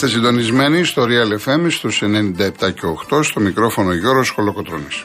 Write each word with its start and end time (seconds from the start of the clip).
Είστε 0.00 0.10
συντονισμένοι 0.10 0.84
στο 0.84 1.06
Real 1.08 1.38
FM 1.48 1.66
στους 1.70 2.02
97 2.02 2.06
και 2.58 2.86
8 3.10 3.22
στο 3.22 3.40
μικρόφωνο 3.40 3.92
Γιώργος 3.92 4.30
Χολοκοτρώνης. 4.30 5.04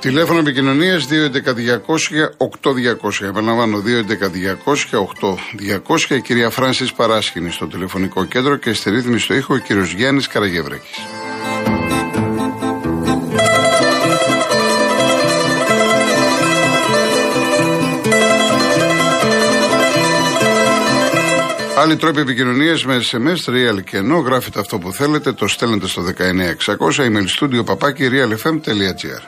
Τηλέφωνο 0.00 0.38
επικοινωνίας 0.38 1.06
211-200-8200. 1.06 3.26
Επαναλαμβάνω 3.26 3.78
211-200-8200. 3.78 6.10
Η 6.10 6.20
κυρία 6.20 6.50
Φράνση 6.50 6.94
Παράσχηνη 6.96 7.50
στο 7.50 7.66
τηλεφωνικό 7.66 8.24
κέντρο 8.24 8.56
και 8.56 8.72
στη 8.72 8.90
ρύθμιση 8.90 9.24
στο 9.24 9.34
ήχο 9.34 9.54
ο 9.54 9.58
κύριος 9.58 9.92
Γιάννης 9.92 10.26
Καραγεύρεκη. 10.26 11.00
Άλλοι 21.86 21.96
τρόποι 21.96 22.20
επικοινωνίας 22.20 22.84
με 22.84 23.00
SMS, 23.10 23.50
real 23.50 23.84
και 23.84 23.96
ενώ 23.96 24.18
γράφετε 24.18 24.60
αυτό 24.60 24.78
που 24.78 24.92
θέλετε, 24.92 25.32
το 25.32 25.46
στέλνετε 25.46 25.86
στο 25.86 26.02
19600 26.02 26.76
email 26.98 27.26
studio 27.40 27.64
papaki 27.64 28.00
realfm.gr. 28.00 29.22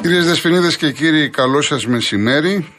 Κυρίες 0.00 0.26
Δεσποινίδες 0.26 0.76
και 0.76 0.92
κύριοι, 0.92 1.28
καλό 1.28 1.62
σας 1.62 1.86
μεσημέρι. 1.86 2.72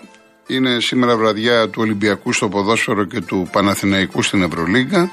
Είναι 0.47 0.79
σήμερα 0.79 1.17
βραδιά 1.17 1.69
του 1.69 1.81
Ολυμπιακού 1.81 2.33
στο 2.33 2.49
ποδόσφαιρο 2.49 3.05
και 3.05 3.21
του 3.21 3.49
Παναθηναϊκού 3.51 4.21
στην 4.21 4.43
Ευρωλίγκα. 4.43 5.11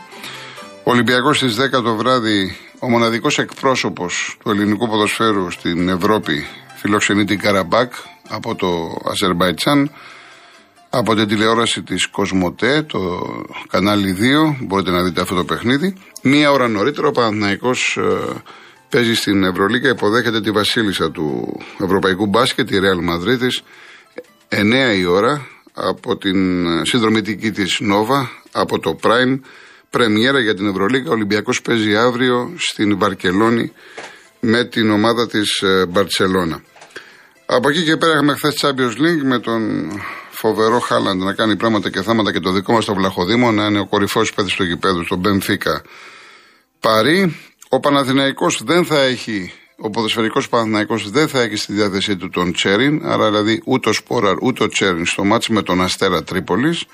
Ο 0.86 0.90
Ολυμπιακός 0.90 1.36
στις 1.36 1.56
10 1.56 1.82
το 1.82 1.94
βράδυ, 1.96 2.56
ο 2.78 2.88
μοναδικός 2.88 3.38
εκπρόσωπος 3.38 4.36
του 4.42 4.50
ελληνικού 4.50 4.88
ποδοσφαίρου 4.88 5.50
στην 5.50 5.88
Ευρώπη, 5.88 6.46
φιλοξενεί 6.76 7.24
την 7.24 7.38
Καραμπάκ 7.38 7.92
από 8.28 8.54
το 8.54 8.96
Αζερβαϊτζάν. 9.10 9.90
Από 10.90 11.14
την 11.14 11.28
τηλεόραση 11.28 11.82
της 11.82 12.06
Κοσμοτέ, 12.06 12.82
το 12.82 13.20
κανάλι 13.68 14.16
2, 14.60 14.64
μπορείτε 14.66 14.90
να 14.90 15.02
δείτε 15.02 15.20
αυτό 15.20 15.34
το 15.34 15.44
παιχνίδι. 15.44 15.94
Μία 16.22 16.50
ώρα 16.50 16.68
νωρίτερα 16.68 17.08
ο 17.08 17.10
Παναθηναϊκός 17.10 17.96
ε, 18.00 18.42
παίζει 18.88 19.14
στην 19.14 19.44
Ευρωλίγα, 19.44 19.88
υποδέχεται 19.88 20.40
τη 20.40 20.50
βασίλισσα 20.50 21.10
του 21.10 21.56
Ευρωπαϊκού 21.78 22.26
Μπάσκετ, 22.26 22.66
τη 22.66 22.76
Real 22.80 23.10
Madrid, 23.10 23.42
9 24.92 24.96
η 24.98 25.04
ώρα 25.04 25.46
από 25.74 26.16
την 26.16 26.66
συνδρομητική 26.86 27.50
της 27.50 27.78
Νόβα, 27.80 28.30
από 28.52 28.78
το 28.78 28.98
Prime, 29.02 29.38
πρεμιέρα 29.94 30.40
για 30.40 30.54
την 30.54 30.66
Ευρωλίγα. 30.68 31.10
Ο 31.10 31.12
Ολυμπιακός 31.12 31.62
παίζει 31.62 31.96
αύριο 31.96 32.52
στην 32.56 32.98
Βαρκελόνη 32.98 33.72
με 34.40 34.64
την 34.64 34.90
ομάδα 34.90 35.26
της 35.26 35.62
ε, 35.62 35.86
Μπαρτσελώνα. 35.86 36.62
Από 37.46 37.68
εκεί 37.68 37.82
και 37.84 37.96
πέρα 37.96 38.12
είχαμε 38.12 38.34
χθες 38.34 38.54
Champions 38.60 38.96
League 39.02 39.22
με 39.22 39.38
τον 39.38 39.62
φοβερό 40.30 40.78
Χάλαντ 40.78 41.22
να 41.22 41.32
κάνει 41.32 41.56
πράγματα 41.56 41.90
και 41.90 42.02
θάματα 42.02 42.32
και 42.32 42.40
το 42.40 42.50
δικό 42.52 42.72
μας 42.72 42.84
το 42.84 42.94
Βλαχοδήμο 42.94 43.52
να 43.52 43.66
είναι 43.66 43.80
ο 43.80 43.86
κορυφαίο 43.86 44.22
παίδι 44.34 44.54
του 44.56 44.64
γηπέδου, 44.64 45.04
στον 45.04 45.18
Μπενφίκα 45.18 45.82
Παρή. 46.80 47.36
Ο 47.68 47.80
Παναθηναϊκός 47.80 48.62
δεν 48.64 48.84
θα 48.84 49.00
έχει, 49.00 49.52
ο 49.76 49.90
ποδοσφαιρικός 49.90 50.48
Παναθηναϊκός 50.48 51.10
δεν 51.10 51.28
θα 51.28 51.40
έχει 51.40 51.56
στη 51.56 51.72
διάθεσή 51.72 52.16
του 52.16 52.28
τον 52.28 52.52
Τσέριν, 52.52 53.00
άρα 53.04 53.30
δηλαδή 53.30 53.62
ούτε 53.64 53.88
ο 53.88 53.92
Σπόραρ 53.92 54.36
ούτε 54.42 54.64
ο 54.64 54.68
Τσέριν 54.68 55.06
στο 55.06 55.24
μάτσο 55.24 55.52
με 55.52 55.62
τον 55.62 55.82
Αστέρα 55.82 56.24
Τρίπολης. 56.24 56.84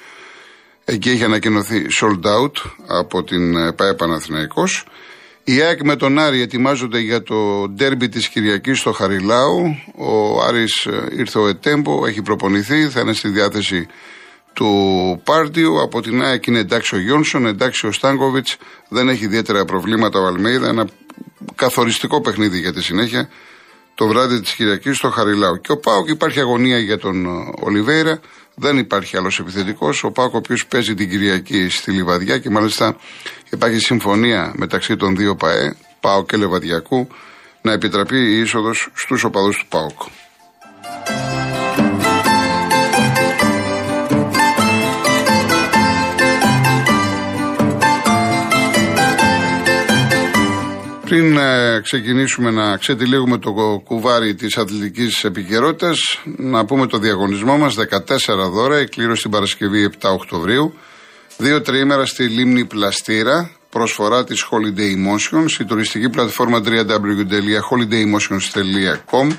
Εκεί 0.93 1.11
έχει 1.11 1.25
ανακοινωθεί 1.25 1.87
sold 2.01 2.25
out 2.25 2.53
από 2.87 3.23
την 3.23 3.75
ΠαΕ 3.75 3.95
Παναθηναϊκός. 3.95 4.85
Η 5.45 5.61
ΑΕΚ 5.61 5.83
με 5.85 5.97
τον 5.97 6.19
Άρη 6.19 6.41
ετοιμάζονται 6.41 6.99
για 6.99 7.23
το 7.23 7.69
ντέρμπι 7.69 8.09
της 8.09 8.29
Κυριακής 8.29 8.79
στο 8.79 8.93
Χαριλάου. 8.93 9.77
Ο 9.97 10.43
Άρης 10.43 10.87
ε, 10.87 11.07
ήρθε 11.17 11.39
ο 11.39 11.47
Ετέμπο, 11.47 12.07
έχει 12.07 12.23
προπονηθεί, 12.23 12.89
θα 12.89 13.01
είναι 13.01 13.13
στη 13.13 13.29
διάθεση 13.29 13.87
του 14.53 14.71
Πάρτιου. 15.25 15.81
Από 15.81 16.01
την 16.01 16.23
ΑΕΚ 16.23 16.47
είναι 16.47 16.59
εντάξει 16.59 16.95
ο 16.95 16.99
Γιόνσον, 16.99 17.47
εντάξει 17.47 17.87
ο 17.87 17.93
Στάνκοβιτς, 17.93 18.57
δεν 18.89 19.09
έχει 19.09 19.25
ιδιαίτερα 19.25 19.65
προβλήματα 19.65 20.21
ο 20.21 20.27
Αλμέιδα. 20.27 20.69
Ένα 20.69 20.87
καθοριστικό 21.55 22.21
παιχνίδι 22.21 22.59
για 22.59 22.73
τη 22.73 22.83
συνέχεια 22.83 23.29
το 23.95 24.07
βράδυ 24.07 24.41
της 24.41 24.55
Κυριακής 24.55 24.97
στο 24.97 25.11
Χαριλάου. 25.11 25.61
Και 25.61 25.73
ο 25.73 25.79
Πάοκ 25.79 26.09
υπάρχει 26.09 26.41
αγωνία 26.41 26.79
για 26.79 26.99
τον 26.99 27.27
ε, 27.27 27.51
Ολιβέηρα. 27.61 28.21
Δεν 28.63 28.79
υπάρχει 28.79 29.17
άλλος 29.17 29.39
επιθετικός. 29.39 30.05
Ο 30.05 30.11
Πάοκ, 30.11 30.35
ο 30.35 30.37
οποίος 30.37 30.67
παίζει 30.67 30.95
την 30.95 31.11
Κυριακή 31.11 31.69
στη 31.69 31.91
Λιβαδιά 31.91 32.39
και 32.39 32.51
μάλιστα 32.51 32.97
υπάρχει 33.51 33.79
συμφωνία 33.79 34.53
μεταξύ 34.57 34.97
των 34.97 35.17
δύο 35.17 35.37
ΠαΕ, 35.37 35.77
Πάοκ 36.01 36.29
και 36.29 36.37
Λεβαδιακού, 36.37 37.09
να 37.63 37.73
επιτραπεί 37.73 38.17
η 38.17 38.41
είσοδος 38.41 38.89
στους 38.95 39.25
οπαδούς 39.25 39.59
του 39.59 39.67
Πάοκ. 39.69 40.01
Πριν 51.11 51.37
ε, 51.37 51.81
ξεκινήσουμε 51.83 52.51
να 52.51 52.77
ξετυλίγουμε 52.77 53.39
το 53.39 53.53
κουβάρι 53.85 54.35
της 54.35 54.57
αθλητικής 54.57 55.25
επικαιρότητας, 55.25 55.99
να 56.25 56.65
πούμε 56.65 56.87
το 56.87 56.99
διαγωνισμό 56.99 57.59
μας, 57.59 57.75
14 57.75 58.51
δώρα, 58.51 58.77
εκκλήρωση 58.77 59.23
την 59.23 59.31
Παρασκευή 59.31 59.91
7 60.01 60.11
Οκτωβρίου, 60.13 60.75
δύο 61.37 61.61
τριήμερα 61.61 62.07
στη 62.07 62.25
Λίμνη 62.25 62.65
Πλαστήρα, 62.65 63.51
προσφορά 63.71 64.25
της 64.25 64.47
Holiday 64.51 64.97
Emotions, 64.97 65.61
η 65.61 65.65
τουριστική 65.65 66.09
πλατφόρμα 66.09 66.63
www.holidaymotions.com 66.65 69.31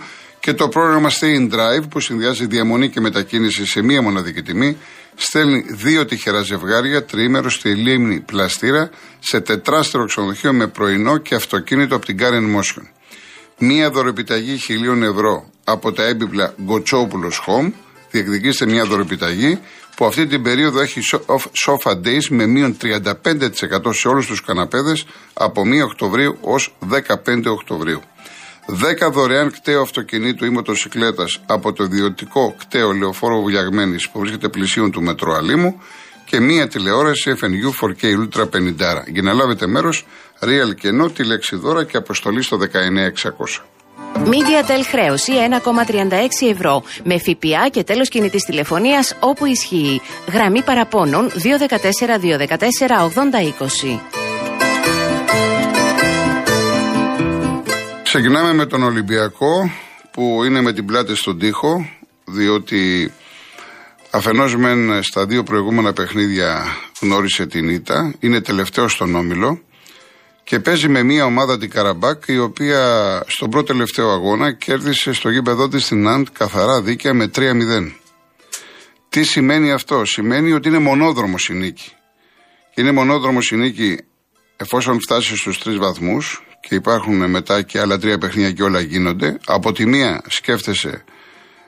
και 0.41 0.53
το 0.53 0.67
πρόγραμμα 0.67 1.09
Stay 1.09 1.39
in 1.39 1.53
Drive 1.53 1.89
που 1.89 1.99
συνδυάζει 1.99 2.45
διαμονή 2.45 2.89
και 2.89 2.99
μετακίνηση 2.99 3.65
σε 3.65 3.81
μία 3.81 4.01
μοναδική 4.01 4.41
τιμή 4.41 4.77
στέλνει 5.15 5.65
δύο 5.69 6.05
τυχερά 6.05 6.41
ζευγάρια 6.41 7.05
τριήμερος 7.05 7.53
στη 7.53 7.75
Λίμνη 7.75 8.19
Πλαστήρα 8.19 8.89
σε 9.19 9.39
τετράστερο 9.39 10.05
ξενοδοχείο 10.05 10.53
με 10.53 10.67
πρωινό 10.67 11.17
και 11.17 11.35
αυτοκίνητο 11.35 11.95
από 11.95 12.05
την 12.05 12.17
Karen 12.19 12.57
Motion. 12.57 12.83
Μία 13.57 13.89
δωρεπιταγή 13.89 14.57
χιλίων 14.57 15.03
ευρώ 15.03 15.49
από 15.63 15.91
τα 15.91 16.03
έμπιπλα 16.03 16.53
Γκοτσόπουλος 16.63 17.41
Home. 17.47 17.71
Διεκδικήστε 18.11 18.65
μια 18.65 18.85
δωρεπιταγή 18.85 19.59
που 19.95 20.05
αυτή 20.05 20.27
την 20.27 20.43
περίοδο 20.43 20.79
έχει 20.79 20.99
sofa 21.65 21.91
days 21.91 22.27
με 22.29 22.45
μείον 22.45 22.77
35% 22.81 23.93
σε 23.93 24.07
όλους 24.07 24.25
τους 24.25 24.41
καναπέδες 24.41 25.05
από 25.33 25.61
1 25.61 25.83
Οκτωβρίου 25.83 26.37
ως 26.41 26.75
15 26.89 27.43
Οκτωβρίου. 27.45 28.01
10 28.67 29.11
δωρεάν 29.11 29.51
κταίο 29.51 29.81
αυτοκινήτου 29.81 30.45
ή 30.45 30.49
μοτοσυκλέτα 30.49 31.25
από 31.45 31.73
το 31.73 31.83
ιδιωτικό 31.83 32.55
κταίο 32.59 32.91
λεωφόρο 32.91 33.41
Βουλιαγμένης 33.41 34.09
που 34.09 34.19
βρίσκεται 34.19 34.49
πλησίων 34.49 34.91
του 34.91 35.01
μετρό 35.01 35.33
Αλήμου 35.33 35.81
και 36.25 36.39
μία 36.39 36.67
τηλεόραση 36.67 37.33
FNU 37.41 37.85
4K 37.85 38.03
Ultra 38.03 38.43
50. 38.43 38.47
Για 39.07 39.21
να 39.21 39.33
λάβετε 39.33 39.67
μέρος, 39.67 40.05
real 40.39 40.75
κενό, 40.79 41.09
τη 41.09 41.23
λέξη 41.23 41.55
δώρα 41.55 41.83
και 41.83 41.97
αποστολή 41.97 42.41
στο 42.41 42.57
19600. 42.57 43.61
Media 44.15 44.83
χρέωση 44.89 45.31
1,36 45.63 46.49
ευρώ 46.51 46.83
με 47.03 47.17
ΦΠΑ 47.17 47.69
και 47.71 47.83
τέλος 47.83 48.09
κινητής 48.09 48.43
τηλεφωνίας 48.43 49.15
όπου 49.19 49.45
ισχύει. 49.45 50.01
Γραμμή 50.31 50.61
παραπώνων 50.61 51.29
214 51.29 52.17
214 52.19 53.01
8020. 54.17 54.20
Ξεκινάμε 58.13 58.53
με 58.53 58.65
τον 58.65 58.83
Ολυμπιακό 58.83 59.71
που 60.11 60.43
είναι 60.43 60.61
με 60.61 60.73
την 60.73 60.85
πλάτη 60.85 61.15
στον 61.15 61.39
τοίχο 61.39 61.89
διότι 62.25 63.11
αφενός 64.09 64.55
μεν 64.55 65.03
στα 65.03 65.25
δύο 65.25 65.43
προηγούμενα 65.43 65.93
παιχνίδια 65.93 66.65
γνώρισε 67.01 67.45
την 67.45 67.69
ήττα, 67.69 68.13
είναι 68.19 68.41
τελευταίο 68.41 68.87
στον 68.87 69.15
Όμιλο 69.15 69.61
και 70.43 70.59
παίζει 70.59 70.87
με 70.87 71.03
μια 71.03 71.25
ομάδα 71.25 71.57
την 71.57 71.69
Καραμπάκ 71.69 72.23
η 72.27 72.37
οποία 72.37 73.23
στον 73.27 73.49
πρώτο 73.49 73.73
τελευταίο 73.73 74.09
αγώνα 74.09 74.51
κέρδισε 74.53 75.13
στο 75.13 75.29
γήπεδό 75.29 75.67
της 75.67 75.85
στην 75.85 76.07
Αντ 76.07 76.27
καθαρά 76.31 76.81
δίκαια 76.81 77.13
με 77.13 77.31
3-0. 77.35 77.91
Τι 79.09 79.23
σημαίνει 79.23 79.71
αυτό, 79.71 80.05
σημαίνει 80.05 80.51
ότι 80.51 80.67
είναι 80.67 80.79
μονόδρομος 80.79 81.49
η 81.49 81.53
νίκη. 81.53 81.91
είναι 82.75 82.91
μονόδρομος 82.91 83.51
η 83.51 83.55
νίκη 83.55 83.97
εφόσον 84.55 85.01
φτάσει 85.01 85.37
στους 85.37 85.59
τρεις 85.59 85.77
βαθμούς 85.77 86.45
και 86.61 86.75
υπάρχουν 86.75 87.29
μετά 87.29 87.61
και 87.61 87.79
άλλα 87.79 87.97
τρία 87.97 88.17
παιχνίδια 88.17 88.51
και 88.51 88.63
όλα 88.63 88.79
γίνονται. 88.79 89.37
Από 89.45 89.71
τη 89.71 89.85
μία 89.85 90.21
σκέφτεσαι 90.27 91.03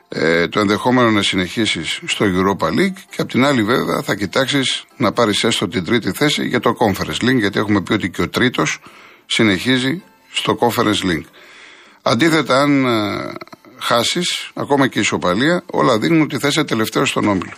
ε, 0.09 0.47
το 0.47 0.59
ενδεχόμενο 0.59 1.11
να 1.11 1.21
συνεχίσεις 1.21 1.99
στο 2.05 2.25
Europa 2.25 2.67
League 2.67 2.97
και 3.09 3.21
από 3.21 3.31
την 3.31 3.45
άλλη 3.45 3.63
βέβαια 3.63 4.01
θα 4.01 4.15
κοιτάξεις 4.15 4.85
να 4.97 5.11
πάρεις 5.11 5.43
έστω 5.43 5.67
την 5.67 5.85
τρίτη 5.85 6.11
θέση 6.11 6.47
για 6.47 6.59
το 6.59 6.75
Conference 6.79 7.23
League 7.23 7.39
γιατί 7.39 7.59
έχουμε 7.59 7.81
πει 7.81 7.93
ότι 7.93 8.09
και 8.09 8.21
ο 8.21 8.29
τρίτος 8.29 8.79
συνεχίζει 9.25 10.03
στο 10.31 10.57
Conference 10.59 11.11
League. 11.11 11.25
Αντίθετα 12.01 12.61
αν 12.61 12.85
ε, 12.85 13.33
χάσεις, 13.79 14.51
ακόμα 14.53 14.87
και 14.87 14.97
η 14.97 15.01
ισοπαλία, 15.01 15.63
όλα 15.65 15.97
δείχνουν 15.97 16.21
ότι 16.21 16.37
θα 16.37 16.47
είσαι 16.47 16.63
τελευταίος 16.63 17.09
στον 17.09 17.27
όμιλο. 17.27 17.53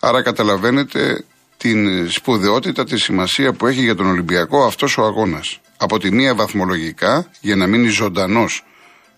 Άρα 0.00 0.22
καταλαβαίνετε 0.22 1.24
την 1.56 2.10
σπουδαιότητα, 2.10 2.84
τη 2.84 2.98
σημασία 2.98 3.52
που 3.52 3.66
έχει 3.66 3.80
για 3.80 3.94
τον 3.94 4.06
Ολυμπιακό 4.06 4.64
αυτός 4.64 4.98
ο 4.98 5.04
αγώνας. 5.04 5.60
Από 5.82 5.98
τη 5.98 6.12
μία 6.12 6.34
βαθμολογικά, 6.34 7.30
για 7.40 7.56
να 7.56 7.66
μείνει 7.66 7.88
ζωντανός 7.88 8.64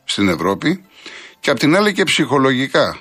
στην 0.05 0.29
Ευρώπη, 0.29 0.85
και 1.41 1.51
από 1.51 1.59
την 1.61 1.77
άλλη 1.77 1.93
και 1.93 2.05
ψυχολογικά. 2.05 2.99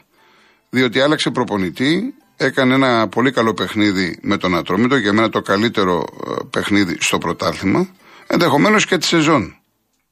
Διότι 0.70 1.00
άλλαξε 1.00 1.30
προπονητή, 1.30 2.14
έκανε 2.38 2.74
ένα 2.74 3.08
πολύ 3.08 3.32
καλό 3.32 3.54
παιχνίδι 3.54 4.20
με 4.22 4.38
τον 4.38 4.56
Ατρόμητο, 4.56 4.96
για 4.96 5.14
μένα 5.14 5.30
το 5.30 5.42
καλύτερο 5.42 6.06
ε, 6.28 6.32
παιχνίδι 6.50 6.98
στο 7.00 7.18
πρωτάθλημα, 7.18 7.90
ενδεχομένως 8.28 8.86
και 8.86 8.98
τη 8.98 9.06
σεζόν. 9.06 9.56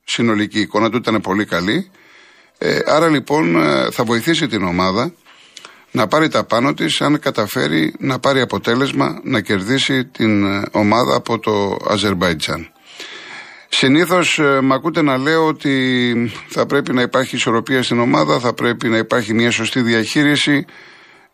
Συνολική 0.04 0.60
εικόνα 0.60 0.90
του 0.90 0.98
ήταν 0.98 1.22
πολύ 1.22 1.46
καλή. 1.46 1.92
Ε, 2.58 2.80
άρα 2.86 3.08
λοιπόν 3.08 3.56
ε, 3.56 3.92
θα 3.92 4.04
βοηθήσει 4.04 4.48
την 4.48 4.64
ομάδα 4.64 5.14
να 5.92 6.08
πάρει 6.08 6.28
τα 6.28 6.44
πάνω 6.44 6.74
της 6.74 7.02
αν 7.02 7.20
καταφέρει 7.20 7.94
να 8.00 8.20
πάρει 8.20 8.42
αποτέλεσμα 8.42 9.20
να 9.24 9.42
κερδίσει 9.42 10.06
την 10.06 10.46
ε, 10.46 10.64
ομάδα 10.72 11.16
από 11.16 11.40
το 11.40 11.78
Αζερβαϊτζάν. 11.88 12.72
Συνήθως 13.70 14.40
ε, 14.40 14.62
με 14.62 14.74
ακούτε 14.74 15.02
να 15.02 15.18
λέω 15.18 15.48
ότι 15.48 16.32
θα 16.48 16.66
πρέπει 16.66 16.94
να 16.94 17.02
υπάρχει 17.02 17.36
ισορροπία 17.36 17.84
στην 17.84 18.00
ομάδα, 18.00 18.40
θα 18.40 18.54
πρέπει 18.54 18.90
να 18.90 18.98
υπάρχει 18.98 19.34
μια 19.34 19.52
σωστή 19.52 19.82
διαχείριση, 19.82 20.66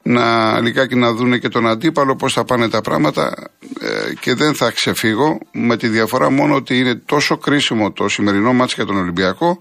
να 0.02 0.60
λιγάκι 0.60 0.96
να 0.96 1.14
δούνε 1.14 1.38
και 1.38 1.50
τον 1.50 1.68
αντίπαλο 1.68 2.16
πώς 2.16 2.34
θα 2.34 2.44
πάνε 2.44 2.70
τα 2.70 2.82
πράγματα 2.82 3.34
ε, 3.82 4.14
και 4.20 4.34
δεν 4.34 4.56
θα 4.56 4.72
ξεφύγω 4.72 5.40
με 5.52 5.78
τη 5.78 5.88
διαφορά 5.88 6.30
μόνο 6.30 6.56
ότι 6.56 6.80
είναι 6.80 6.96
τόσο 6.96 7.38
κρίσιμο 7.38 7.92
το 7.92 8.08
σημερινό 8.08 8.54
μάτς 8.54 8.74
για 8.74 8.86
τον 8.86 8.98
Ολυμπιακό 8.98 9.58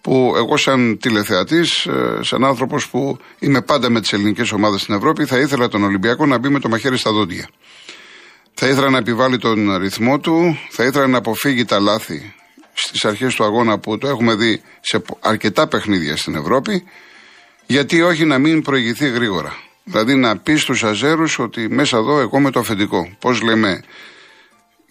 που 0.00 0.32
εγώ 0.36 0.56
σαν 0.56 0.98
τηλεθεατής, 1.00 1.86
ε, 1.86 2.18
σαν 2.20 2.44
άνθρωπος 2.44 2.88
που 2.88 3.18
είμαι 3.38 3.62
πάντα 3.62 3.90
με 3.90 4.00
τις 4.00 4.12
ελληνικές 4.12 4.52
ομάδες 4.52 4.80
στην 4.80 4.94
Ευρώπη 4.94 5.24
θα 5.24 5.38
ήθελα 5.38 5.68
τον 5.68 5.84
Ολυμπιακό 5.84 6.26
να 6.26 6.38
μπει 6.38 6.48
με 6.48 6.60
το 6.60 6.68
μαχαίρι 6.68 6.96
στα 6.96 7.12
δόντια. 7.12 7.48
Θα 8.54 8.66
ήθελα 8.66 8.90
να 8.90 8.98
επιβάλλει 8.98 9.38
τον 9.38 9.76
ρυθμό 9.76 10.18
του, 10.18 10.58
θα 10.70 10.84
ήθελα 10.84 11.06
να 11.06 11.18
αποφύγει 11.18 11.64
τα 11.64 11.80
λάθη 11.80 12.34
στις 12.72 13.04
αρχές 13.04 13.34
του 13.34 13.44
αγώνα 13.44 13.78
που 13.78 13.98
το 13.98 14.08
έχουμε 14.08 14.34
δει 14.34 14.62
σε 14.80 15.02
αρκετά 15.20 15.66
παιχνίδια 15.68 16.16
στην 16.16 16.34
Ευρώπη, 16.34 16.84
γιατί 17.66 18.02
όχι 18.02 18.24
να 18.24 18.38
μην 18.38 18.62
προηγηθεί 18.62 19.08
γρήγορα. 19.08 19.56
Δηλαδή 19.84 20.14
να 20.14 20.36
πει 20.36 20.56
στους 20.56 20.84
Αζέρους 20.84 21.38
ότι 21.38 21.68
μέσα 21.68 21.96
εδώ 21.96 22.20
εγώ 22.20 22.40
με 22.40 22.50
το 22.50 22.60
αφεντικό. 22.60 23.16
Πώς 23.18 23.42
λέμε, 23.42 23.82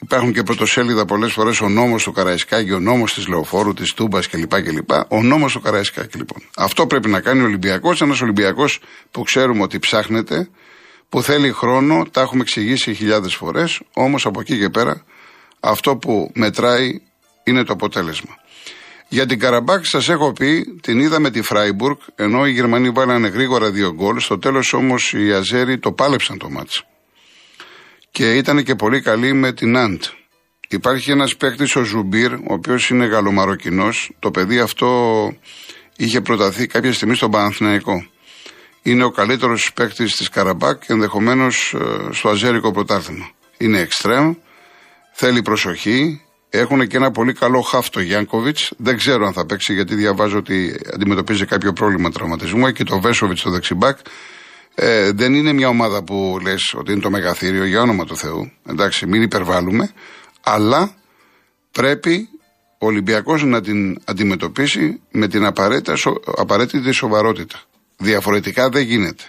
υπάρχουν 0.02 0.34
και 0.34 0.44
πρωτοσέλιδα 0.44 1.06
πολλές 1.06 1.32
φορές 1.32 1.62
ο 1.62 1.70
νόμος 1.70 2.04
του 2.04 2.12
Καραϊσκάκη, 2.12 2.72
ο 2.72 2.80
νόμος 2.80 3.14
της 3.14 3.28
Λεωφόρου, 3.28 3.74
της 3.74 3.94
Τούμπας 3.94 4.28
κλπ. 4.30 4.62
κλπ. 4.62 4.90
Ο 5.08 5.22
νόμος 5.22 5.54
του 5.54 5.62
Καραϊσκάκη 5.62 6.18
λοιπόν. 6.18 6.42
Αυτό 6.58 6.88
πρέπει 6.88 7.10
να 7.10 7.20
κάνει 7.20 7.42
ο 7.42 7.46
Ολυμπιακός, 7.46 8.02
ένας 8.02 8.22
Ολυμπιακός 8.22 8.80
που 9.12 9.24
ξέρουμε 9.24 9.62
ότι 9.62 9.80
ψάχνεται, 9.80 10.50
που 11.14 11.22
θέλει 11.22 11.52
χρόνο, 11.52 12.06
τα 12.12 12.22
έχουμε 12.22 12.42
εξηγήσει 12.42 12.94
χιλιάδες 12.94 13.36
φορές, 13.36 13.82
όμως 13.94 14.26
από 14.26 14.40
εκεί 14.40 14.58
και 14.58 14.70
πέρα 14.70 15.04
αυτό 15.60 15.98
που 15.98 16.32
μετράει 16.34 17.02
είναι 17.44 17.64
το 17.64 17.74
αποτέλεσμα. 17.74 18.36
Για 19.08 19.26
την 19.26 19.40
Καραμπάκ 19.40 19.86
σας 19.86 20.10
έχω 20.10 20.34
πει, 20.34 20.80
την 20.82 21.00
είδα 21.00 21.20
με 21.20 21.30
τη 21.30 21.42
Φράιμπουργκ, 21.42 21.98
ενώ 22.16 22.46
οι 22.46 22.52
Γερμανοί 22.52 22.90
βάλανε 22.90 23.28
γρήγορα 23.28 23.72
δύο 23.72 23.94
γκολ. 23.94 24.20
Στο 24.20 24.40
τέλος 24.40 24.74
όμως 24.74 25.14
οι 25.14 25.34
Αζέροι 25.34 25.80
το 25.80 25.92
πάλεψαν 25.92 26.38
το 26.38 26.50
ματς. 26.50 26.84
Και 28.12 28.34
ήταν 28.34 28.64
και 28.64 28.76
πολύ 28.76 29.02
καλή 29.02 29.34
με 29.34 29.54
τη 29.54 29.78
Ναντ. 29.78 30.02
Υπάρχει 30.70 31.12
ένας 31.12 31.36
παίκτης 31.36 31.76
ο 31.76 31.84
Ζουμπίρ, 31.84 32.34
ο 32.34 32.54
οποίος 32.54 32.90
είναι 32.90 33.06
γαλλομαροκινός. 33.06 33.90
Το 34.20 34.32
παιδί 34.32 34.60
αυτό 34.60 34.90
είχε 35.98 36.22
προταθεί 36.22 36.68
κάποια 36.68 36.94
στιγμή 36.94 37.16
στον 37.16 37.32
Παναθηναϊκό 37.32 38.08
είναι 38.84 39.04
ο 39.04 39.10
καλύτερος 39.10 39.74
παίκτης 39.74 40.16
της 40.16 40.30
Καραμπάκ, 40.30 40.84
ενδεχομένως 40.88 41.76
ε, 41.80 42.14
στο 42.14 42.30
αζέρικο 42.30 42.72
πρωτάθλημα. 42.72 43.30
Είναι 43.58 43.80
εξτρέμ, 43.80 44.34
θέλει 45.14 45.42
προσοχή. 45.42 46.22
Έχουν 46.50 46.88
και 46.88 46.98
ένα 46.98 47.12
πολύ 47.12 47.34
καλό 47.34 47.62
χάφτο 47.62 48.00
Γιάνκοβιτς. 48.00 48.74
Δεν 48.78 48.98
ξέρω 48.98 49.26
αν 49.26 49.34
θα 49.34 49.46
παίξει 49.46 49.74
γιατί 49.74 49.96
διαβάζω 49.96 50.38
ότι 50.38 50.80
αντιμετωπίζει 50.94 51.46
κάποιο 51.46 51.74
πρόβλημα 51.74 52.12
τραυματισμού. 52.12 52.72
Και 52.72 52.84
το 52.84 53.00
Βέσοβιτς 53.00 53.40
στο 53.40 53.50
δεξιμπάκ. 53.50 53.98
Ε, 54.76 55.12
δεν 55.12 55.34
είναι 55.34 55.54
μια 55.54 55.68
ομάδα 55.68 56.04
που 56.04 56.38
λες 56.42 56.74
ότι 56.78 56.92
είναι 56.92 57.02
το 57.02 57.10
μεγαθύριο 57.10 57.66
για 57.66 57.82
όνομα 57.82 58.06
του 58.06 58.18
Θεού. 58.18 58.52
Εντάξει, 58.70 59.06
μην 59.06 59.22
υπερβάλλουμε. 59.22 59.92
Αλλά 60.44 60.96
πρέπει 61.72 62.30
ο 62.78 62.86
Ολυμπιακός 62.86 63.44
να 63.44 63.62
την 63.62 64.02
αντιμετωπίσει 64.06 65.02
με 65.12 65.28
την 65.28 65.46
απαραίτητη 66.36 66.92
σοβαρότητα. 66.92 67.62
Διαφορετικά 68.04 68.70
δεν 68.70 68.84
γίνεται. 68.84 69.24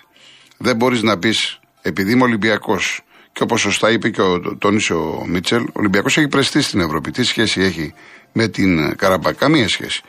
Δεν 0.56 0.76
μπορείς 0.76 1.02
να 1.02 1.18
πεις, 1.18 1.60
επειδή 1.82 2.12
είμαι 2.12 2.22
Ολυμπιακός, 2.22 3.00
και 3.32 3.42
όπως 3.42 3.60
σωστά 3.60 3.90
είπε 3.90 4.10
και 4.10 4.20
ο, 4.20 4.56
τόνισε 4.58 4.94
ο 4.94 5.24
Μίτσελ, 5.26 5.62
ο 5.62 5.72
Ολυμπιακός 5.72 6.16
έχει 6.16 6.28
πρεστεί 6.28 6.62
στην 6.62 6.80
Ευρώπη. 6.80 7.10
Τι 7.10 7.22
σχέση 7.22 7.60
έχει 7.60 7.94
με 8.32 8.48
την 8.48 8.96
Καραμπακ, 8.96 9.36
καμία 9.36 9.68
σχέση. 9.68 10.02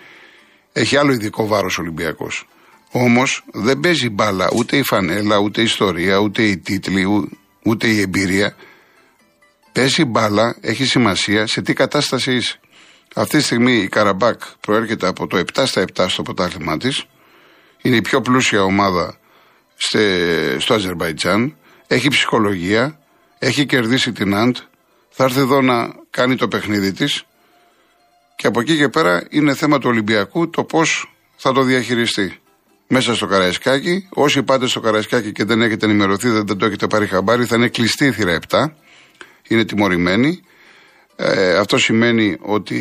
Έχει 0.72 0.98
άλλο 0.98 1.12
ειδικό 1.12 1.48
βάρος 1.48 1.78
Ολυμπιακός. 1.78 2.48
Όμως 2.92 3.44
δεν 3.54 3.80
παίζει 3.80 4.10
μπάλα 4.10 4.50
ούτε 4.56 4.78
η 4.78 4.84
φανέλα, 4.84 5.38
ούτε 5.38 5.62
η 5.62 5.64
ιστορία, 5.64 6.18
ούτε 6.18 6.44
οι 6.44 6.58
τίτλοι, 6.58 7.30
ούτε 7.64 7.88
η 7.88 8.00
εμπειρία. 8.00 8.56
Παίζει 9.72 10.06
μπάλα, 10.06 10.56
έχει 10.62 10.86
σημασία 10.86 11.48
σε 11.48 11.62
τι 11.62 11.74
κατάσταση 11.74 12.34
είσαι. 12.36 12.60
Αυτή 13.16 13.38
τη 13.38 13.44
στιγμή 13.44 13.74
η 13.74 13.88
Καραμπάκ 13.88 14.42
προέρχεται 14.60 15.08
από 15.08 15.28
το 15.28 15.38
7 15.38 15.64
στα 15.66 15.86
7 15.96 16.06
στο 16.10 16.22
ποτάθλημά 16.22 16.78
της 16.78 17.06
είναι 17.86 17.96
η 17.96 18.02
πιο 18.02 18.22
πλούσια 18.22 18.64
ομάδα 18.64 19.18
στο 20.58 20.74
Αζερβαϊτζάν, 20.74 21.56
έχει 21.88 22.08
ψυχολογία, 22.08 23.00
έχει 23.40 23.66
κερδίσει 23.66 24.12
την 24.12 24.36
Αντ, 24.36 24.56
θα 25.10 25.24
έρθει 25.24 25.40
εδώ 25.40 25.62
να 25.62 25.94
κάνει 26.10 26.36
το 26.36 26.48
παιχνίδι 26.48 26.92
της. 26.92 27.24
Και 28.36 28.48
από 28.48 28.60
εκεί 28.60 28.78
και 28.78 28.90
πέρα 28.90 29.28
είναι 29.30 29.56
θέμα 29.56 29.80
του 29.80 29.90
Ολυμπιακού 29.90 30.50
το 30.50 30.64
πώς 30.64 31.12
θα 31.36 31.52
το 31.52 31.64
διαχειριστεί. 31.64 32.40
Μέσα 32.88 33.16
στο 33.16 33.26
Καραϊσκάκι, 33.26 34.08
όσοι 34.10 34.44
πάτε 34.44 34.68
στο 34.68 34.80
Καραϊσκάκι 34.80 35.32
και 35.32 35.44
δεν 35.44 35.62
έχετε 35.62 35.86
ενημερωθεί, 35.86 36.30
δεν, 36.30 36.58
το 36.58 36.66
έχετε 36.66 36.88
πάρει 36.88 37.08
χαμπάρι, 37.08 37.46
θα 37.46 37.56
είναι 37.56 37.68
κλειστή 37.68 38.06
η 38.06 38.12
θύρα 38.12 38.40
7, 38.50 38.66
είναι 39.48 39.66
τιμωρημένοι. 39.66 40.42
Ε, 41.16 41.58
αυτό 41.58 41.78
σημαίνει 41.78 42.38
ότι 42.42 42.78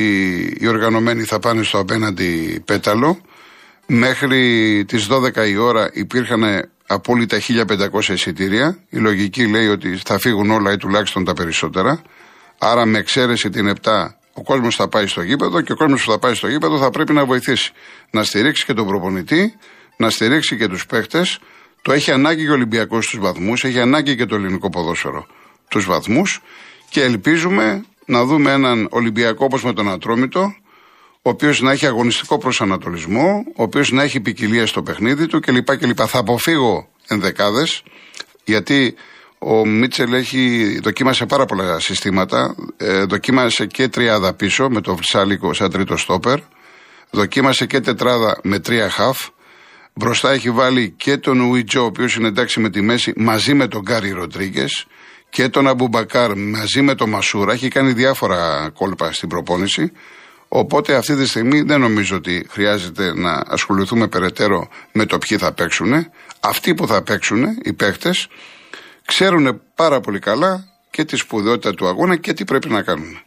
οι 0.61 0.67
οργανωμένοι 0.67 1.23
θα 1.23 1.39
πάνε 1.39 1.63
στο 1.63 1.79
απέναντι 1.79 2.63
πέταλο 2.65 3.21
Μέχρι 3.87 4.85
τις 4.89 5.09
12 5.11 5.49
η 5.49 5.57
ώρα 5.57 5.91
υπήρχαν 5.93 6.71
απόλυτα 6.87 7.39
1500 7.41 8.09
εισιτήρια. 8.09 8.79
Η 8.89 8.99
λογική 8.99 9.47
λέει 9.47 9.67
ότι 9.67 10.01
θα 10.05 10.19
φύγουν 10.19 10.51
όλα 10.51 10.73
ή 10.73 10.77
τουλάχιστον 10.77 11.25
τα 11.25 11.33
περισσότερα. 11.33 12.03
Άρα 12.59 12.85
με 12.87 12.99
εξαίρεση 12.99 13.51
την 13.51 13.75
7 13.83 14.15
ο 14.35 14.43
κόσμος 14.43 14.77
θα 14.77 14.89
πάει 14.89 15.07
στο 15.07 15.23
γήπεδο 15.23 15.61
και 15.61 15.73
ο 15.73 15.77
κόσμος 15.77 16.05
που 16.05 16.11
θα 16.11 16.19
πάει 16.19 16.35
στο 16.35 16.49
γήπεδο 16.49 16.79
θα 16.79 16.91
πρέπει 16.91 17.13
να 17.13 17.25
βοηθήσει. 17.25 17.73
Να 18.11 18.25
στηρίξει 18.25 18.65
και 18.65 18.73
τον 18.73 18.87
προπονητή, 18.87 19.55
να 19.97 20.11
στηρίξει 20.11 20.57
και 20.57 20.69
τους 20.69 20.87
παίχτες. 20.87 21.39
Το 21.83 21.93
έχει 21.93 22.11
ανάγκη 22.11 22.45
και 22.45 22.51
ο 22.51 22.53
Ολυμπιακός 22.53 23.05
στου 23.05 23.21
βαθμούς, 23.21 23.65
έχει 23.65 23.81
ανάγκη 23.81 24.17
και 24.17 24.27
το 24.27 24.35
ελληνικό 24.35 24.71
ποδόσφαιρο 24.71 25.27
τους 25.69 25.85
βαθμούς 25.85 26.43
και 26.89 27.03
ελπίζουμε 27.03 27.85
να 28.07 28.25
δούμε 28.25 28.53
έναν 28.53 28.89
Ολυμπιακό 28.91 29.45
όπως 29.45 29.65
με 29.65 29.73
τον 29.73 29.91
Ατρόμητο, 29.91 30.55
ο 31.27 31.31
οποίος 31.31 31.61
να 31.61 31.73
έχει 31.73 31.87
αγωνιστικό 31.87 32.39
προσανατολισμό, 32.39 33.45
ο 33.57 33.63
οποίος 33.63 33.91
να 33.91 34.03
έχει 34.03 34.21
ποικιλία 34.21 34.67
στο 34.67 34.83
παιχνίδι 34.83 35.27
του 35.27 35.41
κλπ. 35.41 35.77
κλπ. 35.77 35.99
Θα 36.07 36.19
αποφύγω 36.19 36.89
ενδεκάδες, 37.09 37.83
γιατί 38.45 38.95
ο 39.39 39.67
Μίτσελ 39.67 40.13
έχει 40.13 40.79
δοκίμασε 40.83 41.27
πάρα 41.27 41.45
πολλά 41.45 41.81
συστήματα. 41.81 42.55
Ε, 42.77 43.05
δοκίμασε 43.05 43.67
και 43.67 43.89
τριάδα 43.89 44.35
πίσω 44.35 44.69
με 44.69 44.81
το 44.81 44.95
Βρυσάλικο 44.95 45.53
σαν 45.53 45.71
τρίτο 45.71 45.97
στόπερ. 45.97 46.39
Δοκίμασε 47.11 47.67
και 47.67 47.81
τετράδα 47.81 48.41
με 48.43 48.59
τρία 48.59 48.91
χαφ. 48.91 49.29
Μπροστά 49.95 50.31
έχει 50.33 50.51
βάλει 50.51 50.95
και 50.97 51.17
τον 51.17 51.41
Ουιτζό, 51.41 51.83
ο 51.83 51.85
οποίος 51.85 52.17
είναι 52.17 52.29
εντάξει 52.29 52.61
με 52.61 52.71
τη 52.71 52.81
μέση, 52.81 53.13
μαζί 53.17 53.55
με 53.55 53.69
τον 53.69 53.81
Γκάρι 53.81 54.11
Ροντρίγκες. 54.11 54.87
Και 55.31 55.49
τον 55.49 55.69
Αμπουμπακάρ 55.69 56.37
μαζί 56.37 56.83
με 56.83 56.95
τον 56.95 57.09
Μασούρα. 57.09 57.53
Έχει 57.53 57.69
κάνει 57.69 57.93
διάφορα 57.93 58.71
κόλπα 58.75 59.13
στην 59.13 59.29
προπόνηση. 59.29 59.93
Οπότε 60.57 60.95
αυτή 60.95 61.17
τη 61.17 61.27
στιγμή 61.27 61.61
δεν 61.61 61.81
νομίζω 61.81 62.17
ότι 62.17 62.47
χρειάζεται 62.49 63.15
να 63.15 63.43
ασχοληθούμε 63.47 64.09
περαιτέρω 64.09 64.69
με 64.93 65.07
το 65.07 65.19
ποιοι 65.19 65.39
θα 65.39 65.53
παίξουν. 65.53 66.11
Αυτοί 66.41 66.75
που 66.75 66.87
θα 66.87 67.03
παίξουν, 67.03 67.45
οι 67.63 67.73
παίχτε, 67.73 68.11
ξέρουν 69.05 69.61
πάρα 69.75 70.01
πολύ 70.01 70.19
καλά 70.19 70.65
και 70.91 71.05
τη 71.05 71.17
σπουδαιότητα 71.17 71.75
του 71.75 71.87
αγώνα 71.87 72.17
και 72.17 72.33
τι 72.33 72.45
πρέπει 72.45 72.69
να 72.69 72.83
κάνουν. 72.83 73.19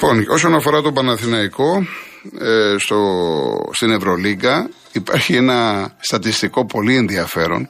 Λοιπόν, 0.00 0.24
όσον 0.28 0.54
αφορά 0.54 0.82
τον 0.82 0.94
Παναθηναϊκό, 0.94 1.86
ε, 2.40 2.74
στο, 2.78 2.98
στην 3.72 3.90
Ευρωλίγκα 3.90 4.70
υπάρχει 4.92 5.34
ένα 5.34 5.90
στατιστικό 6.00 6.66
πολύ 6.66 6.96
ενδιαφέρον. 6.96 7.68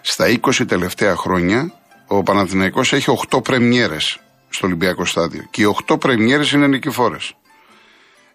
Στα 0.00 0.26
20 0.28 0.64
τελευταία 0.68 1.16
χρόνια 1.16 1.72
ο 2.06 2.22
Παναθηναϊκός 2.22 2.92
έχει 2.92 3.18
8 3.30 3.42
πρεμιέρες 3.42 4.18
στο 4.48 4.66
Ολυμπιακό 4.66 5.04
Στάδιο 5.04 5.46
και 5.50 5.62
οι 5.62 5.74
8 5.86 6.00
πρεμιέρες 6.00 6.52
είναι 6.52 6.66
νικηφόρες. 6.66 7.34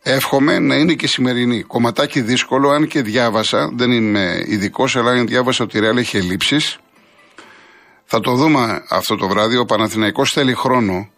Εύχομαι 0.03 0.59
να 0.59 0.75
είναι 0.75 0.93
και 0.93 1.07
σημερινή. 1.07 1.62
Κομματάκι 1.62 2.21
δύσκολο, 2.21 2.69
αν 2.69 2.88
και 2.88 3.01
διάβασα, 3.01 3.71
δεν 3.75 3.91
είμαι 3.91 4.43
ειδικός, 4.47 4.95
αλλά 4.95 5.12
αν 5.12 5.27
διάβασα 5.27 5.63
ότι 5.63 5.77
η 5.77 5.79
Ρεάλ 5.79 5.97
έχει 5.97 6.17
ελλείψεις. 6.17 6.77
Θα 8.05 8.19
το 8.19 8.35
δούμε 8.35 8.83
αυτό 8.89 9.15
το 9.15 9.27
βράδυ. 9.27 9.57
Ο 9.57 9.65
Παναθηναϊκός 9.65 10.29
θέλει 10.29 10.53
χρόνο. 10.53 11.12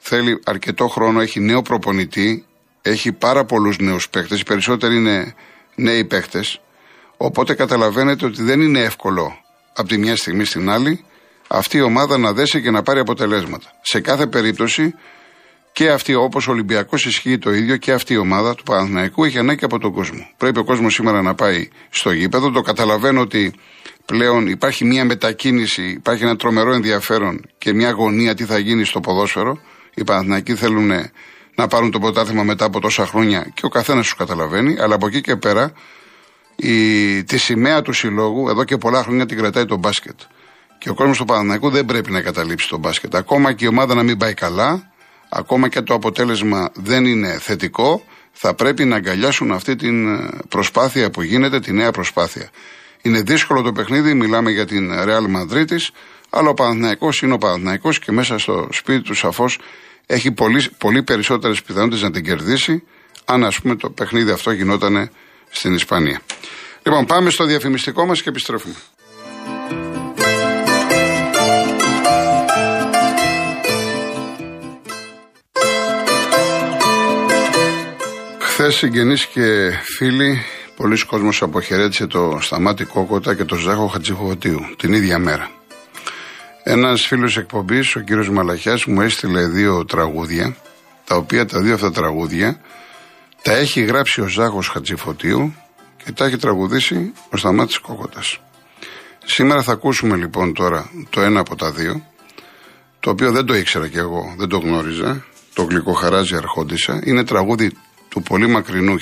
Θέλει 0.00 0.40
αρκετό 0.44 0.88
χρόνο. 0.88 1.20
Έχει 1.20 1.40
νέο 1.40 1.62
προπονητή. 1.62 2.44
Έχει 2.82 3.12
πάρα 3.12 3.44
πολλούς 3.44 3.78
νέους 3.78 4.08
παίχτες. 4.08 4.40
Οι 4.40 4.44
περισσότεροι 4.44 4.96
είναι 4.96 5.34
νέοι 5.74 6.04
παίχτες. 6.04 6.60
Οπότε 7.16 7.54
καταλαβαίνετε 7.54 8.26
ότι 8.26 8.42
δεν 8.42 8.60
είναι 8.60 8.80
εύκολο 8.80 9.38
από 9.74 9.88
τη 9.88 9.98
μια 9.98 10.16
στιγμή 10.16 10.44
στην 10.44 10.70
άλλη 10.70 11.04
αυτή 11.52 11.76
η 11.76 11.80
ομάδα 11.80 12.18
να 12.18 12.32
δέσει 12.32 12.62
και 12.62 12.70
να 12.70 12.82
πάρει 12.82 13.00
αποτελέσματα. 13.00 13.66
Σε 13.82 14.00
κάθε 14.00 14.26
περίπτωση 14.26 14.94
και 15.72 15.90
αυτή, 15.90 16.14
όπως 16.14 16.48
ο 16.48 16.50
Ολυμπιακός 16.50 17.06
ισχύει 17.06 17.38
το 17.38 17.52
ίδιο, 17.52 17.76
και 17.76 17.92
αυτή 17.92 18.12
η 18.12 18.16
ομάδα 18.16 18.54
του 18.54 18.62
Παναθηναϊκού 18.62 19.24
έχει 19.24 19.38
ανάγκη 19.38 19.64
από 19.64 19.78
τον 19.78 19.92
κόσμο. 19.92 20.30
Πρέπει 20.36 20.58
ο 20.58 20.64
κόσμος 20.64 20.94
σήμερα 20.94 21.22
να 21.22 21.34
πάει 21.34 21.68
στο 21.90 22.10
γήπεδο. 22.10 22.50
Το 22.50 22.60
καταλαβαίνω 22.60 23.20
ότι 23.20 23.54
πλέον 24.06 24.46
υπάρχει 24.46 24.84
μια 24.84 25.04
μετακίνηση, 25.04 25.82
υπάρχει 25.82 26.22
ένα 26.22 26.36
τρομερό 26.36 26.72
ενδιαφέρον 26.72 27.46
και 27.58 27.72
μια 27.72 27.88
αγωνία 27.88 28.34
τι 28.34 28.44
θα 28.44 28.58
γίνει 28.58 28.84
στο 28.84 29.00
ποδόσφαιρο. 29.00 29.58
Οι 30.00 30.04
Παναθηναϊκοί 30.04 30.54
θέλουν 30.54 30.90
να 31.54 31.66
πάρουν 31.66 31.90
το 31.90 31.98
πρωτάθλημα 31.98 32.42
μετά 32.42 32.64
από 32.64 32.80
τόσα 32.80 33.06
χρόνια 33.06 33.50
και 33.54 33.66
ο 33.66 33.68
καθένας 33.68 34.08
του 34.08 34.16
καταλαβαίνει. 34.16 34.80
Αλλά 34.80 34.94
από 34.94 35.06
εκεί 35.06 35.20
και 35.20 35.36
πέρα 35.36 35.72
η, 36.56 37.24
τη 37.24 37.38
σημαία 37.38 37.82
του 37.82 37.92
συλλόγου 37.92 38.48
εδώ 38.48 38.64
και 38.64 38.76
πολλά 38.76 39.02
χρόνια 39.02 39.26
την 39.26 39.38
κρατάει 39.38 39.64
το 39.64 39.76
μπάσκετ. 39.76 40.20
Και 40.78 40.90
ο 40.90 40.94
κόσμος 40.94 41.18
του 41.18 41.24
Παναθηναϊκού 41.24 41.70
δεν 41.70 41.84
πρέπει 41.84 42.10
να 42.10 42.20
καταλήψει 42.20 42.68
το 42.68 42.78
μπάσκετ. 42.78 43.14
Ακόμα 43.14 43.52
και 43.52 43.64
η 43.64 43.68
ομάδα 43.68 43.94
να 43.94 44.02
μην 44.02 44.16
πάει 44.16 44.34
καλά, 44.34 44.92
ακόμα 45.28 45.68
και 45.68 45.80
το 45.80 45.94
αποτέλεσμα 45.94 46.70
δεν 46.74 47.04
είναι 47.04 47.38
θετικό, 47.40 48.04
θα 48.32 48.54
πρέπει 48.54 48.84
να 48.84 48.96
αγκαλιάσουν 48.96 49.52
αυτή 49.52 49.76
την 49.76 50.14
ε, 50.14 50.28
προσπάθεια 50.48 51.10
που 51.10 51.22
γίνεται, 51.22 51.60
τη 51.60 51.72
νέα 51.72 51.90
προσπάθεια. 51.90 52.50
Είναι 53.02 53.20
δύσκολο 53.20 53.62
το 53.62 53.72
παιχνίδι, 53.72 54.14
μιλάμε 54.14 54.50
για 54.50 54.66
την 54.66 54.90
Real 54.92 55.36
Madrid, 55.36 55.76
αλλά 56.30 56.48
ο 56.48 56.54
Παναθηναϊκός 56.54 57.22
είναι 57.22 57.32
ο 57.32 57.38
Παναθηναϊκός 57.38 57.98
και 57.98 58.12
μέσα 58.12 58.38
στο 58.38 58.68
σπίτι 58.70 59.00
του 59.02 59.14
σαφώς 59.14 59.58
έχει 60.10 60.32
πολύ, 60.32 60.68
πολύ 60.78 61.02
περισσότερες 61.02 61.62
πιθανότητες 61.62 62.02
να 62.02 62.10
την 62.10 62.24
κερδίσει, 62.24 62.82
αν 63.24 63.44
ας 63.44 63.60
πούμε 63.60 63.76
το 63.76 63.90
παιχνίδι 63.90 64.30
αυτό 64.30 64.50
γινόταν 64.50 65.10
στην 65.50 65.74
Ισπανία. 65.74 66.20
Λοιπόν, 66.82 67.06
πάμε 67.06 67.30
στο 67.30 67.44
διαφημιστικό 67.44 68.06
μας 68.06 68.22
και 68.22 68.28
επιστρέφουμε. 68.28 68.74
Χθες 78.38 78.74
συγγενείς 78.74 79.26
και 79.26 79.70
φίλοι, 79.82 80.42
πολλοί 80.76 81.06
κόσμος 81.06 81.42
αποχαιρέτησε 81.42 82.06
το 82.06 82.38
Σταμάτη 82.40 82.84
Κόκοτα 82.84 83.34
και 83.34 83.44
το 83.44 83.56
Ζάχο 83.56 83.86
Χατζηφωτίου 83.86 84.60
την 84.76 84.92
ίδια 84.92 85.18
μέρα. 85.18 85.59
Ένας 86.72 87.06
φίλος 87.06 87.36
εκπομπής, 87.36 87.96
ο 87.96 88.00
κύριος 88.00 88.30
Μαλαχιάς, 88.30 88.84
μου 88.84 89.00
έστειλε 89.00 89.46
δύο 89.46 89.84
τραγούδια, 89.84 90.56
τα 91.04 91.16
οποία 91.16 91.46
τα 91.46 91.60
δύο 91.60 91.74
αυτά 91.74 91.90
τραγούδια 91.90 92.60
τα 93.42 93.52
έχει 93.52 93.80
γράψει 93.80 94.20
ο 94.20 94.26
Ζάχος 94.26 94.68
Χατζηφωτίου 94.68 95.54
και 96.04 96.12
τα 96.12 96.24
έχει 96.24 96.36
τραγουδήσει 96.36 97.12
ο 97.30 97.36
Σταμάτης 97.36 97.78
Κόκοτας. 97.78 98.40
Σήμερα 99.24 99.62
θα 99.62 99.72
ακούσουμε 99.72 100.16
λοιπόν 100.16 100.54
τώρα 100.54 100.90
το 101.10 101.20
ένα 101.20 101.40
από 101.40 101.56
τα 101.56 101.70
δύο, 101.70 102.06
το 103.00 103.10
οποίο 103.10 103.32
δεν 103.32 103.46
το 103.46 103.54
ήξερα 103.54 103.88
κι 103.88 103.98
εγώ, 103.98 104.34
δεν 104.38 104.48
το 104.48 104.58
γνώριζα, 104.58 105.24
το 105.54 105.62
γλυκοχαράζι 105.62 106.36
αρχόντισα, 106.36 107.00
είναι 107.04 107.24
τραγούδι 107.24 107.72
του 108.08 108.22
πολύ 108.22 108.46
μακρινού 108.46 108.96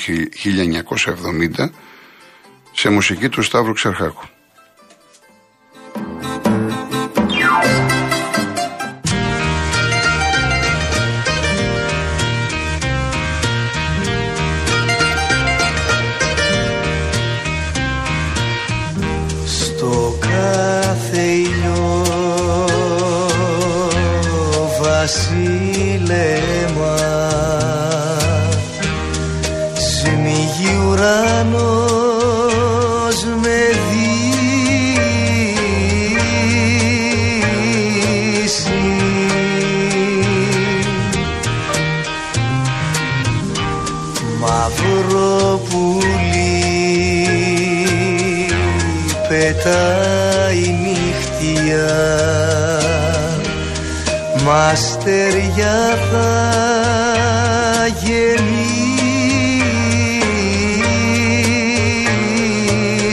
1970 1.56 1.68
σε 2.72 2.90
μουσική 2.90 3.28
του 3.28 3.42
Σταύρου 3.42 3.72
Ξερχάκου. 3.72 4.28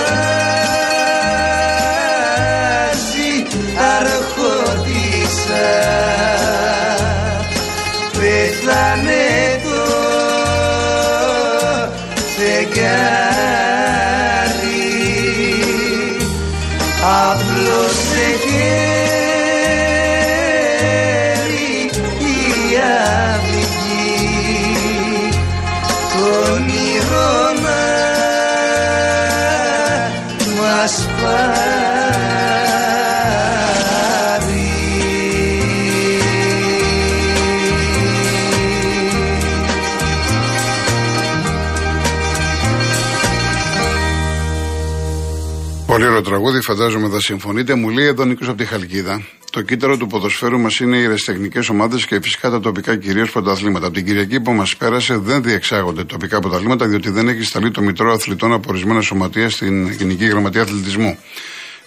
Πολύ 45.99 46.11
ωραίο 46.11 46.23
τραγούδι, 46.23 46.61
φαντάζομαι 46.61 47.09
θα 47.09 47.19
συμφωνείτε. 47.19 47.75
Μου 47.75 47.89
λέει 47.89 48.05
εδώ 48.05 48.25
Νίκος 48.25 48.47
από 48.47 48.57
τη 48.57 48.65
Χαλκίδα. 48.65 49.21
Το 49.51 49.61
κύτταρο 49.61 49.97
του 49.97 50.07
ποδοσφαίρου 50.07 50.59
μας 50.59 50.79
είναι 50.79 50.97
οι 50.97 51.03
ερασιτεχνικέ 51.03 51.59
ομάδες 51.71 52.05
και 52.05 52.19
φυσικά 52.21 52.49
τα 52.49 52.59
τοπικά 52.59 52.95
κυρίως 52.95 53.31
πρωταθλήματα. 53.31 53.85
Από 53.85 53.95
την 53.95 54.05
Κυριακή 54.05 54.39
που 54.39 54.51
μας 54.51 54.77
πέρασε 54.77 55.17
δεν 55.17 55.43
διεξάγονται 55.43 56.03
τοπικά 56.03 56.39
πρωταθλήματα 56.39 56.87
διότι 56.87 57.09
δεν 57.09 57.27
έχει 57.27 57.43
σταλεί 57.43 57.71
το 57.71 57.81
Μητρό 57.81 58.11
Αθλητών 58.11 58.53
από 58.53 58.69
ορισμένα 58.69 59.01
σωματεία 59.01 59.49
στην 59.49 59.91
Γενική 59.91 60.25
Γραμματεία 60.25 60.61
Αθλητισμού. 60.61 61.17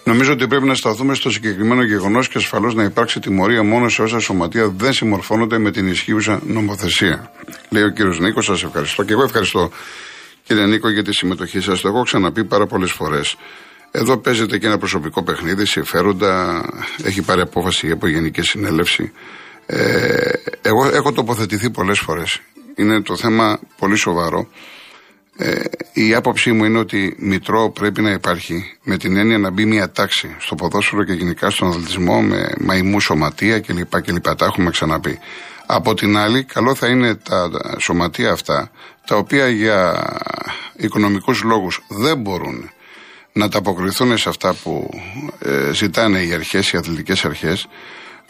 Νομίζω 0.04 0.33
ότι 0.33 0.47
πρέπει 0.47 0.66
να 0.66 0.75
σταθούμε 0.75 1.14
στο 1.14 1.31
συγκεκριμένο 1.31 1.83
γεγονός 1.83 2.28
και 2.28 2.38
ασφαλώς 2.38 2.75
να 2.75 2.83
υπάρξει 2.83 3.21
τιμωρία 3.21 3.62
μόνο 3.62 3.88
σε 3.88 4.02
όσα 4.02 4.19
σωματεία 4.19 4.69
δεν 4.76 4.92
συμμορφώνονται 4.92 5.59
με 5.59 5.71
την 5.71 5.87
ισχύουσα 5.87 6.40
νομοθεσία. 6.47 7.33
Λέει 7.69 7.83
ο 7.83 7.88
κύριος 7.88 8.19
Νίκος, 8.19 8.45
σας 8.45 8.62
ευχαριστώ. 8.62 9.02
Και 9.02 9.12
εγώ 9.12 9.23
ευχαριστώ 9.23 9.71
κύριε 10.42 10.66
Νίκο 10.66 10.90
για 10.90 11.04
τη 11.04 11.12
συμμετοχή 11.12 11.61
σας. 11.61 11.81
Το 11.81 11.88
έχω 11.88 12.02
ξαναπεί 12.02 12.45
πάρα 12.45 12.66
πολλές 12.66 12.92
φορές. 12.92 13.37
Εδώ 13.95 14.17
παίζεται 14.17 14.59
και 14.59 14.67
ένα 14.67 14.79
προσωπικό 14.79 15.23
παιχνίδι, 15.23 15.67
συμφέροντα, 15.67 16.65
έχει 17.05 17.23
πάρει 17.23 17.41
απόφαση 17.41 17.99
η 18.03 18.11
Γενική 18.11 18.43
Συνέλευση. 18.43 19.13
Ε, 19.67 20.31
εγώ 20.63 20.87
έχω 20.87 21.13
τοποθετηθεί 21.13 21.71
πολλές 21.71 21.99
φορές. 21.99 22.41
Είναι 22.75 23.03
το 23.03 23.17
θέμα 23.17 23.61
πολύ 23.79 23.97
σοβαρό. 23.97 24.49
Ε, 25.37 25.61
η 25.93 26.15
άποψή 26.15 26.53
μου 26.53 26.65
είναι 26.65 26.79
ότι 26.79 27.17
μητρό 27.19 27.71
πρέπει 27.71 28.03
να 28.03 28.11
υπάρχει 28.11 28.77
με 28.83 28.97
την 28.97 29.16
έννοια 29.16 29.38
να 29.38 29.51
μπει 29.51 29.64
μια 29.64 29.90
τάξη 29.90 30.37
στο 30.38 30.55
ποδόσφαιρο 30.55 31.05
και 31.05 31.12
γενικά 31.12 31.51
στον 31.51 31.69
αθλητισμό 31.69 32.23
με 32.23 32.53
μαϊμού 32.61 33.01
σωματεία 33.01 33.61
κλπ. 33.61 34.01
κλπ. 34.01 34.35
Τα 34.35 34.45
έχουμε 34.45 34.71
ξαναπεί. 34.71 35.19
Από 35.66 35.95
την 35.95 36.16
άλλη, 36.16 36.45
καλό 36.45 36.75
θα 36.75 36.87
είναι 36.87 37.14
τα 37.14 37.51
σωματεία 37.79 38.33
αυτά, 38.33 38.71
τα 39.07 39.16
οποία 39.16 39.49
για 39.49 40.05
οικονομικούς 40.77 41.43
λόγους 41.43 41.81
δεν 41.88 42.19
μπορούν 42.19 42.71
να 43.33 43.49
ταποκριθούν 43.49 44.18
σε 44.18 44.29
αυτά 44.29 44.55
που 44.62 44.90
ε, 45.38 45.73
ζητάνε 45.73 46.23
οι 46.23 46.33
αρχές, 46.33 46.73
οι 46.73 46.77
αθλητικές 46.77 47.25
αρχές, 47.25 47.68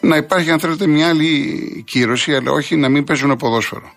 να 0.00 0.16
υπάρχει 0.16 0.50
αν 0.50 0.58
θέλετε 0.58 0.86
μια 0.86 1.08
άλλη 1.08 1.84
κύρωση, 1.86 2.34
αλλά 2.34 2.50
όχι 2.50 2.76
να 2.76 2.88
μην 2.88 3.04
παίζουν 3.04 3.36
ποδόσφαιρο. 3.36 3.92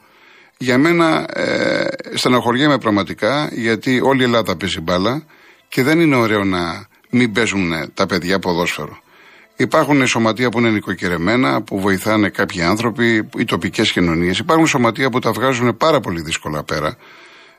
Για 0.58 0.78
μένα 0.78 1.28
ε, 1.34 1.88
στεναχωριέμαι 2.14 2.78
πραγματικά 2.78 3.50
γιατί 3.54 4.02
όλη 4.04 4.22
η 4.22 4.24
Ελλάδα 4.24 4.56
παίζει 4.56 4.82
μπάλα 4.82 5.24
και 5.68 5.84
δεν 5.84 6.00
είναι 6.00 6.16
ωραίο 6.16 6.44
να 6.44 6.88
μην 7.10 7.32
παίζουν 7.32 7.72
τα 7.94 8.06
παιδιά 8.06 8.40
ποδόσφαιρο. 8.40 9.00
Υπάρχουν 9.56 10.08
σωματεία 10.08 10.50
που 10.50 10.60
είναι 10.60 10.70
νοικοκυρεμένα, 10.70 11.62
που 11.62 11.80
βοηθάνε 11.80 12.30
κάποιοι 12.30 12.62
άνθρωποι, 12.62 13.30
οι 13.38 13.46
τοπικές 13.46 13.92
κοινωνίες. 13.92 14.38
Υπάρχουν 14.38 14.68
σωματεία 14.68 15.10
που 15.10 15.20
τα 15.20 15.32
βγάζουν 15.32 15.78
πάρα 15.78 16.00
πολύ 16.00 16.22
δύσκολα 16.22 16.64
πέρα. 16.64 16.98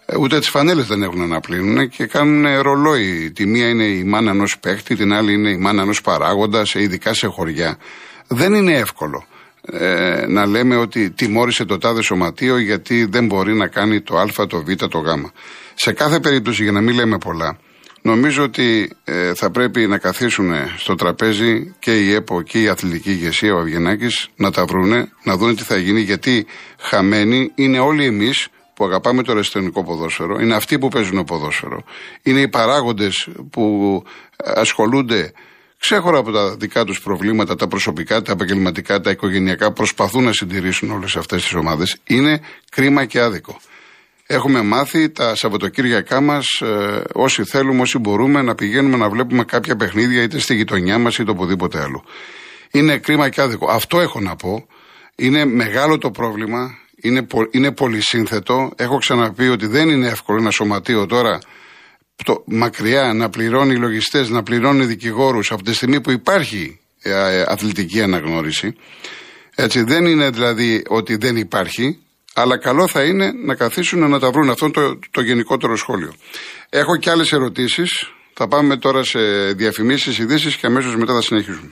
Ε, 0.07 0.17
Ούτε 0.17 0.39
τις 0.39 0.49
φανέλες 0.49 0.87
δεν 0.87 1.03
έχουν 1.03 1.29
να 1.29 1.41
πλύνουν 1.41 1.89
και 1.89 2.07
κάνουν 2.07 2.61
ρολόι. 2.61 3.31
Τη 3.35 3.47
μία 3.47 3.69
είναι 3.69 3.85
η 3.85 4.05
μάνα 4.05 4.31
ενός 4.31 4.59
παίχτη, 4.59 4.97
την 4.97 5.13
άλλη 5.13 5.33
είναι 5.33 5.51
η 5.51 5.57
μάνα 5.57 5.83
ενός 5.83 6.01
παράγοντας, 6.01 6.75
ειδικά 6.75 7.15
σε 7.15 7.27
χωριά. 7.27 7.79
Δεν 8.29 8.55
είναι 8.55 8.73
εύκολο 8.73 9.27
ε, 9.73 10.27
να 10.29 10.47
λέμε 10.47 10.77
ότι 10.77 11.11
τιμώρησε 11.11 11.65
το 11.65 11.79
τάδε 11.79 12.03
σωματείο 12.03 12.59
γιατί 12.59 13.05
δεν 13.05 13.27
μπορεί 13.27 13.55
να 13.55 13.67
κάνει 13.67 14.01
το 14.01 14.19
Α, 14.19 14.47
το 14.47 14.63
Β, 14.63 14.73
το 14.73 14.99
Γ. 14.99 15.07
Σε 15.75 15.93
κάθε 15.93 16.21
περίπτωση, 16.21 16.63
για 16.63 16.73
να 16.73 16.81
μην 16.81 16.95
λέμε 16.95 17.19
πολλά, 17.19 17.59
νομίζω 18.03 18.43
ότι 18.43 18.91
ε, 19.05 19.35
θα 19.35 19.51
πρέπει 19.51 19.87
να 19.87 19.99
καθίσουν 19.99 20.53
στο 20.77 20.95
τραπέζι 20.95 21.75
και 21.79 22.01
η 22.01 22.13
ΕΠΟ 22.13 22.43
και 22.43 22.63
η 22.63 22.69
αθλητική 22.69 23.11
ηγεσία, 23.11 23.55
ο 23.55 23.59
Αυγενάκη, 23.59 24.07
να 24.37 24.51
τα 24.51 24.65
βρούνε, 24.65 25.09
να 25.23 25.37
δουν 25.37 25.57
τι 25.57 25.63
θα 25.63 25.77
γίνει, 25.77 26.01
γιατί 26.01 26.47
χαμένοι 26.79 27.51
είναι 27.55 27.79
όλοι 27.79 28.05
εμείς 28.05 28.49
που 28.77 28.85
αγαπάμε 28.85 29.23
το 29.23 29.33
αριστερικό 29.33 29.85
ποδόσφαιρο, 29.85 30.41
είναι 30.41 30.55
αυτοί 30.55 30.79
που 30.79 30.89
παίζουν 30.89 31.25
ποδόσφαιρο. 31.25 31.83
Είναι 32.23 32.41
οι 32.41 32.49
παράγοντες 32.49 33.29
που 33.51 34.03
ασχολούνται 34.37 35.33
ξέχωρα 35.79 36.19
από 36.19 36.33
τα 36.33 36.57
δικά 36.57 36.85
τους 36.85 37.01
προβλήματα, 37.01 37.55
τα 37.55 37.69
προσωπικά, 37.69 38.23
τα 38.23 38.33
επαγγελματικά, 38.33 39.01
τα 39.01 39.11
οικογενειακά, 39.11 39.73
προσπαθούν 39.73 40.25
να 40.25 40.33
συντηρήσουν 40.33 40.91
όλες 40.91 41.17
αυτές 41.17 41.43
τις 41.43 41.55
ομάδες. 41.55 41.97
Είναι 42.07 42.41
κρίμα 42.71 43.05
και 43.05 43.21
άδικο. 43.21 43.61
Έχουμε 44.27 44.63
μάθει 44.63 45.11
τα 45.11 45.35
Σαββατοκύριακά 45.35 46.21
μας, 46.21 46.47
ε, 46.61 47.03
όσοι 47.13 47.45
θέλουμε, 47.45 47.81
όσοι 47.81 47.99
μπορούμε, 47.99 48.43
να 48.43 48.55
πηγαίνουμε 48.55 48.97
να 48.97 49.09
βλέπουμε 49.09 49.45
κάποια 49.45 49.77
παιχνίδια 49.77 50.23
είτε 50.23 50.39
στη 50.39 50.55
γειτονιά 50.55 50.99
μας 50.99 51.19
είτε 51.19 51.31
οπουδήποτε 51.31 51.81
άλλο. 51.81 52.05
Είναι 52.71 52.99
κρίμα 52.99 53.29
και 53.29 53.41
άδικο. 53.41 53.71
Αυτό 53.71 54.01
έχω 54.01 54.21
να 54.21 54.37
πω. 54.37 54.67
Είναι 55.17 55.45
μεγάλο 55.45 55.99
το 55.99 56.11
πρόβλημα. 56.11 56.79
Είναι, 57.03 57.23
πο- 57.23 57.49
είναι 57.51 57.73
πολυσύνθετο. 57.73 58.73
Έχω 58.77 58.99
ξαναπεί 58.99 59.49
ότι 59.49 59.67
δεν 59.67 59.89
είναι 59.89 60.07
εύκολο 60.09 60.39
ένα 60.39 60.51
σωματείο 60.51 61.07
τώρα 61.07 61.39
το, 62.25 62.43
μακριά 62.47 63.13
να 63.13 63.29
πληρώνει 63.29 63.77
λογιστές, 63.77 64.29
να 64.29 64.43
πληρώνει 64.43 64.85
δικηγόρους 64.85 65.53
από 65.53 65.63
τη 65.63 65.75
στιγμή 65.75 66.01
που 66.01 66.11
υπάρχει 66.11 66.81
ε, 67.03 67.11
ε, 67.11 67.45
αθλητική 67.49 68.03
αναγνώριση. 68.03 68.75
Έτσι, 69.55 69.83
δεν 69.83 70.05
είναι 70.07 70.31
δηλαδή 70.31 70.83
ότι 70.89 71.17
δεν 71.17 71.37
υπάρχει, 71.37 71.99
αλλά 72.35 72.59
καλό 72.59 72.89
θα 72.89 73.03
είναι 73.05 73.33
να 73.45 73.55
καθίσουν 73.55 74.11
να 74.11 74.19
τα 74.19 74.31
βρουν. 74.31 74.51
Αυτό 74.51 74.65
είναι 74.65 74.75
το, 74.75 74.99
το 75.11 75.21
γενικότερο 75.21 75.77
σχόλιο. 75.77 76.15
Έχω 76.69 76.97
και 76.97 77.11
άλλες 77.11 77.33
ερωτήσεις. 77.33 78.11
Θα 78.33 78.49
πάμε 78.49 78.77
τώρα 78.77 79.03
σε 79.03 79.19
διαφημίσεις, 79.53 80.19
ειδήσεις 80.19 80.57
και 80.57 80.67
αμέσως 80.67 80.97
μετά 80.97 81.15
θα 81.15 81.21
συνεχίσουμε. 81.21 81.69